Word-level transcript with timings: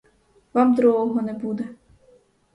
Вам 0.53 0.75
другого 0.75 1.21
не 1.21 1.33
буде. 1.33 1.65